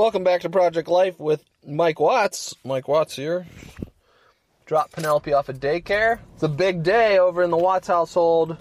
[0.00, 2.54] Welcome back to Project Life with Mike Watts.
[2.64, 3.46] Mike Watts here.
[4.64, 6.20] Drop Penelope off at daycare.
[6.32, 8.56] It's a big day over in the Watts household.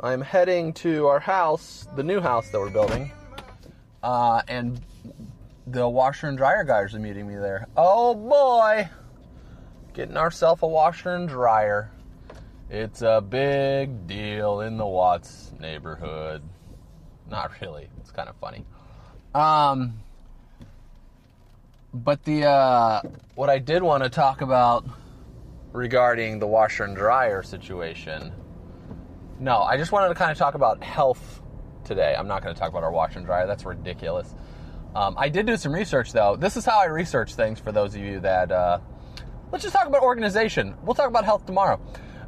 [0.00, 3.12] I'm heading to our house, the new house that we're building,
[4.02, 4.80] uh, and
[5.66, 7.66] the washer and dryer guys are meeting me there.
[7.76, 8.88] Oh boy,
[9.92, 11.90] getting ourselves a washer and dryer.
[12.70, 16.42] It's a big deal in the Watts neighborhood.
[17.30, 17.90] Not really.
[18.00, 18.64] It's kind of funny.
[19.34, 20.00] Um,
[21.92, 23.02] but the uh,
[23.34, 24.86] what I did want to talk about
[25.72, 28.32] regarding the washer and dryer situation
[29.38, 31.42] no, I just wanted to kind of talk about health
[31.84, 32.14] today.
[32.18, 33.46] I'm not going to talk about our washer and dryer.
[33.46, 34.34] That's ridiculous.
[34.94, 36.36] Um, I did do some research though.
[36.36, 38.50] This is how I research things for those of you that.
[38.50, 38.78] Uh,
[39.52, 40.74] let's just talk about organization.
[40.82, 41.80] We'll talk about health tomorrow.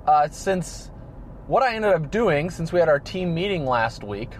[0.07, 0.91] Uh, since
[1.47, 4.33] what I ended up doing, since we had our team meeting last week,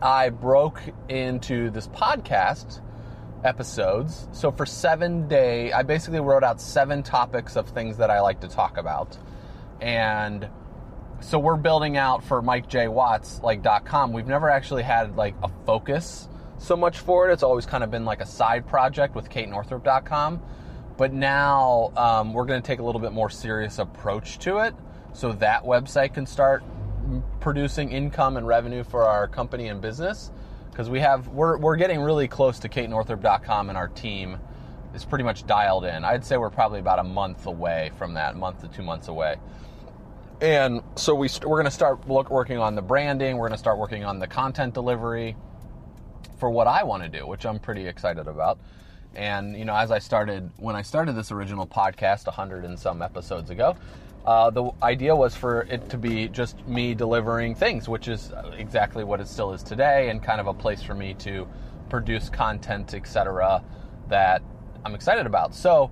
[0.00, 2.80] I broke into this podcast
[3.44, 4.28] episodes.
[4.32, 8.40] So for seven day, I basically wrote out seven topics of things that I like
[8.40, 9.16] to talk about,
[9.80, 10.48] and
[11.20, 14.12] so we're building out for Mike J Watts like .com.
[14.12, 17.32] We've never actually had like a focus so much for it.
[17.32, 20.42] It's always kind of been like a side project with KateNorthrup.com.
[20.96, 24.74] But now um, we're going to take a little bit more serious approach to it,
[25.12, 26.62] so that website can start
[27.40, 30.30] producing income and revenue for our company and business.
[30.72, 34.38] Because we have we're we're getting really close to KateNorthrup.com and our team
[34.94, 36.04] is pretty much dialed in.
[36.04, 39.36] I'd say we're probably about a month away from that, month to two months away
[40.42, 43.36] and so we st- we're going to start look, working on the branding.
[43.36, 45.36] We're going to start working on the content delivery
[46.38, 48.58] for what I want to do, which I'm pretty excited about.
[49.14, 52.76] And you know, as I started when I started this original podcast, a hundred and
[52.76, 53.76] some episodes ago,
[54.24, 59.04] uh, the idea was for it to be just me delivering things, which is exactly
[59.04, 61.48] what it still is today, and kind of a place for me to
[61.88, 63.62] produce content, etc.,
[64.08, 64.42] that
[64.84, 65.54] I'm excited about.
[65.54, 65.90] So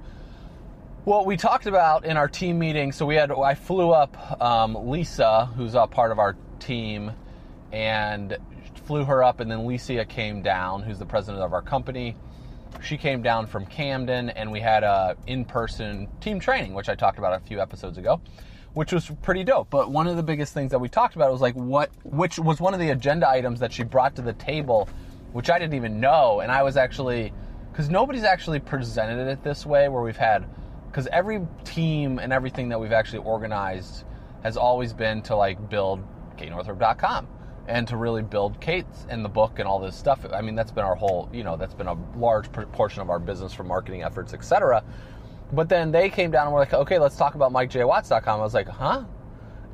[1.07, 2.93] well, we talked about in our team meeting.
[2.93, 7.13] So we had I flew up um, Lisa, who's a part of our team,
[7.73, 8.37] and
[8.85, 12.17] flew her up, and then Licia came down, who's the president of our company.
[12.83, 17.19] She came down from Camden, and we had a in-person team training, which I talked
[17.19, 18.21] about a few episodes ago,
[18.73, 19.69] which was pretty dope.
[19.71, 22.61] But one of the biggest things that we talked about was like what, which was
[22.61, 24.89] one of the agenda items that she brought to the table,
[25.33, 27.33] which I didn't even know, and I was actually
[27.71, 30.45] because nobody's actually presented it this way, where we've had
[30.91, 34.05] because every team and everything that we've actually organized
[34.43, 36.03] has always been to like build
[36.37, 37.29] katenorthrup.com
[37.69, 40.25] and to really build Kate's and the book and all this stuff.
[40.33, 43.19] I mean, that's been our whole, you know, that's been a large portion of our
[43.19, 44.83] business for marketing efforts, etc.
[45.53, 48.41] But then they came down and were like, okay, let's talk about MikeJWatts.com.
[48.41, 49.05] I was like, huh?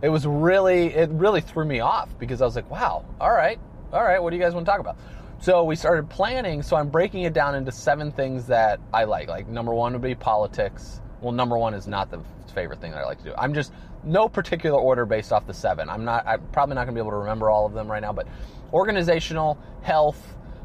[0.02, 3.58] It was really, it really threw me off because I was like, wow, all right,
[3.92, 4.96] all right, what do you guys want to talk about?
[5.40, 6.62] So we started planning.
[6.62, 9.28] So I'm breaking it down into seven things that I like.
[9.28, 12.20] Like number one would be politics well, number one is not the
[12.56, 13.34] favorite thing that I like to do.
[13.36, 13.72] I'm just
[14.02, 15.88] no particular order based off the seven.
[15.88, 16.26] I'm not.
[16.26, 18.26] I'm probably not going to be able to remember all of them right now, but
[18.72, 20.20] organizational, health.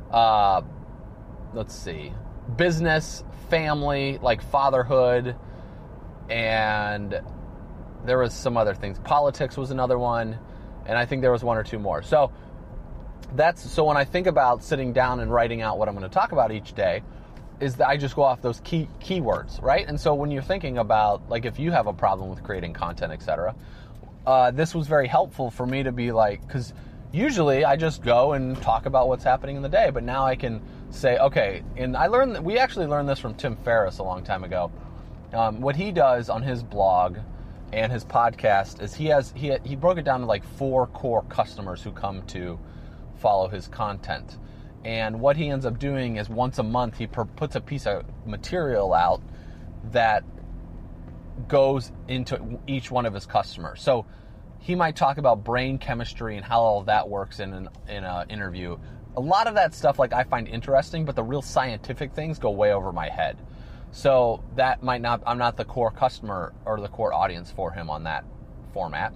[0.09, 0.61] Uh,
[1.53, 2.13] let's see,
[2.55, 5.35] business, family, like fatherhood,
[6.29, 7.21] and
[8.05, 8.97] there was some other things.
[8.99, 10.39] Politics was another one,
[10.85, 12.01] and I think there was one or two more.
[12.01, 12.31] So
[13.35, 16.13] that's so when I think about sitting down and writing out what I'm going to
[16.13, 17.03] talk about each day
[17.61, 19.87] is that I just go off those key keywords, right?
[19.87, 23.13] And so when you're thinking about like if you have a problem with creating content,
[23.13, 23.55] etc.,
[24.25, 26.73] uh, this was very helpful for me to be like because
[27.11, 30.35] usually I just go and talk about what's happening in the day, but now I
[30.35, 31.63] can say okay.
[31.77, 34.71] And I learned we actually learned this from Tim Ferriss a long time ago.
[35.33, 37.17] Um, what he does on his blog
[37.71, 41.23] and his podcast is he has he he broke it down to like four core
[41.29, 42.59] customers who come to
[43.17, 44.37] follow his content
[44.83, 47.85] and what he ends up doing is once a month he per- puts a piece
[47.85, 49.21] of material out
[49.91, 50.23] that
[51.47, 53.81] goes into each one of his customers.
[53.81, 54.05] So
[54.59, 58.29] he might talk about brain chemistry and how all that works in an in an
[58.29, 58.77] interview.
[59.15, 62.51] a lot of that stuff like I find interesting, but the real scientific things go
[62.51, 63.37] way over my head.
[63.91, 67.89] So that might not I'm not the core customer or the core audience for him
[67.89, 68.23] on that
[68.73, 69.13] format.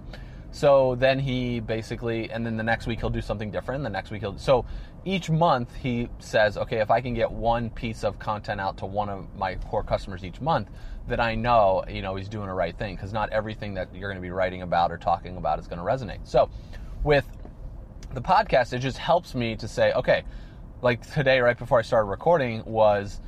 [0.50, 3.84] So then he basically, and then the next week he'll do something different.
[3.84, 4.64] The next week he'll, so
[5.06, 8.86] each month he says, okay, if I can get one piece of content out to
[8.86, 10.68] one of my core customers each month,
[11.06, 14.10] then I know, you know, he's doing the right thing because not everything that you're
[14.10, 16.26] going to be writing about or talking about is going to resonate.
[16.26, 16.50] So
[17.04, 17.24] with
[18.14, 20.24] the podcast, it just helps me to say, okay,
[20.82, 23.20] like today, right before I started recording, was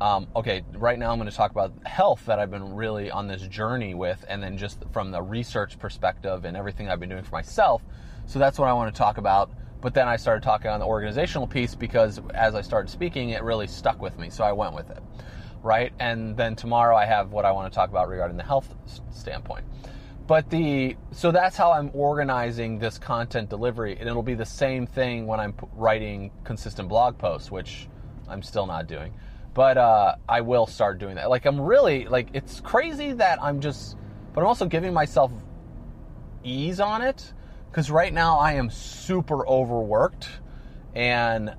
[0.00, 3.26] um, okay, right now I'm going to talk about health that I've been really on
[3.26, 7.24] this journey with, and then just from the research perspective and everything I've been doing
[7.24, 7.82] for myself.
[8.26, 9.50] So that's what I want to talk about.
[9.86, 13.44] But then I started talking on the organizational piece because as I started speaking, it
[13.44, 14.30] really stuck with me.
[14.30, 15.00] So I went with it,
[15.62, 15.92] right?
[16.00, 18.74] And then tomorrow I have what I want to talk about regarding the health
[19.12, 19.64] standpoint.
[20.26, 24.88] But the so that's how I'm organizing this content delivery, and it'll be the same
[24.88, 27.86] thing when I'm writing consistent blog posts, which
[28.28, 29.14] I'm still not doing
[29.54, 31.30] but uh, I will start doing that.
[31.30, 33.96] Like I'm really like it's crazy that I'm just,
[34.34, 35.30] but I'm also giving myself
[36.42, 37.32] ease on it
[37.76, 40.30] because right now I am super overworked,
[40.94, 41.54] and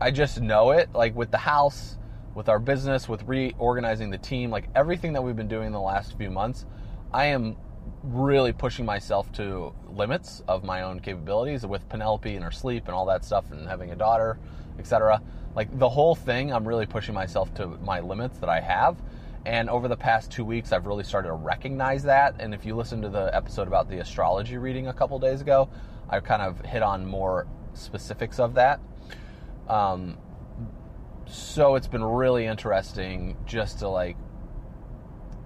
[0.00, 0.88] I just know it.
[0.94, 1.98] Like with the house,
[2.36, 6.16] with our business, with reorganizing the team, like everything that we've been doing the last
[6.16, 6.64] few months,
[7.12, 7.56] I am
[8.04, 12.94] really pushing myself to limits of my own capabilities with Penelope and her sleep and
[12.94, 14.38] all that stuff and having a daughter,
[14.78, 15.20] etc
[15.54, 18.96] like the whole thing, I'm really pushing myself to my limits that I have.
[19.46, 22.34] And over the past two weeks, I've really started to recognize that.
[22.38, 25.70] And if you listen to the episode about the astrology reading a couple days ago,
[26.08, 28.80] I kind of hit on more specifics of that.
[29.68, 30.18] Um,
[31.26, 34.16] so it's been really interesting just to like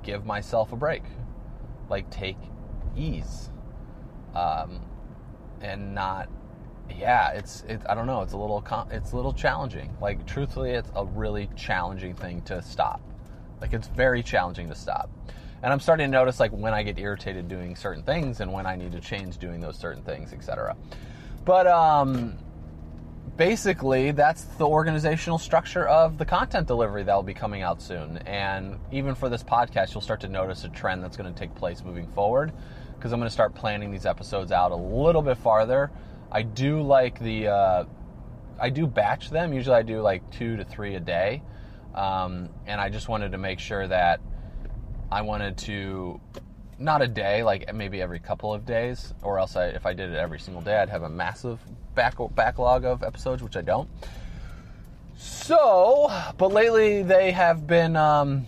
[0.03, 1.03] give myself a break,
[1.89, 2.39] like take
[2.97, 3.51] ease,
[4.35, 4.81] um,
[5.61, 6.29] and not
[6.91, 8.23] yeah, it's it, I don't know.
[8.23, 9.97] It's a little it's a little challenging.
[10.01, 13.01] Like truthfully, it's a really challenging thing to stop.
[13.61, 15.11] Like it's very challenging to stop.
[15.63, 18.67] And I'm starting to notice like when I get irritated doing certain things and when
[18.67, 20.77] I need to change doing those certain things, etc.
[21.45, 22.39] But um
[23.37, 28.19] basically that's the organizational structure of the content delivery that will be coming out soon.
[28.19, 31.55] And even for this podcast, you'll start to notice a trend that's going to take
[31.55, 32.53] place moving forward
[32.95, 35.91] because I'm going to start planning these episodes out a little bit farther
[36.35, 37.85] I do like the, uh,
[38.59, 39.53] I do batch them.
[39.53, 41.43] Usually I do like two to three a day.
[41.95, 44.21] Um, and I just wanted to make sure that
[45.13, 46.21] I wanted to,
[46.79, 50.11] not a day, like maybe every couple of days, or else I, if I did
[50.11, 51.61] it every single day, I'd have a massive
[51.95, 53.89] back, backlog of episodes, which I don't.
[55.17, 58.47] So, but lately they have been, um,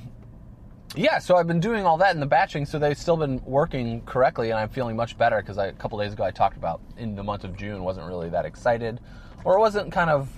[0.97, 4.01] yeah, so I've been doing all that in the batching, so they've still been working
[4.03, 7.15] correctly, and I'm feeling much better because a couple days ago I talked about in
[7.15, 8.99] the month of June wasn't really that excited,
[9.45, 10.29] or it wasn't kind of,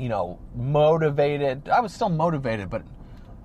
[0.00, 1.68] you know, motivated.
[1.68, 2.82] I was still motivated, but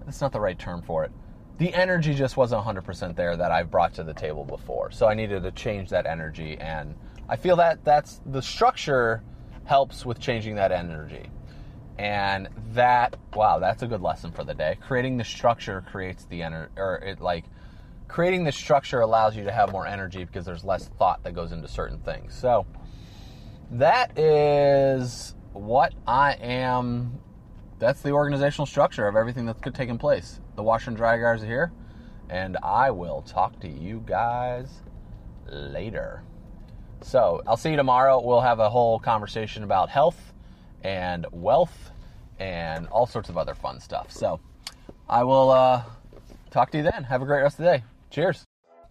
[0.05, 1.11] that's not the right term for it.
[1.57, 5.15] The energy just wasn't 100% there that I've brought to the table before, so I
[5.15, 6.95] needed to change that energy, and
[7.27, 9.21] I feel that that's the structure
[9.65, 11.29] helps with changing that energy.
[11.97, 14.77] And that, wow, that's a good lesson for the day.
[14.81, 17.45] Creating the structure creates the energy, or it like,
[18.07, 21.51] creating the structure allows you to have more energy because there's less thought that goes
[21.51, 22.33] into certain things.
[22.33, 22.65] So,
[23.71, 27.19] that is what I am.
[27.79, 30.39] That's the organizational structure of everything that's taking place.
[30.55, 31.71] The washer and dryer guys are here,
[32.29, 34.69] and I will talk to you guys
[35.47, 36.23] later.
[37.01, 38.21] So, I'll see you tomorrow.
[38.21, 40.33] We'll have a whole conversation about health
[40.83, 41.91] and wealth
[42.39, 44.11] and all sorts of other fun stuff.
[44.11, 44.39] So
[45.09, 45.83] I will uh,
[46.51, 47.03] talk to you then.
[47.05, 47.83] Have a great rest of the day.
[48.09, 48.45] Cheers.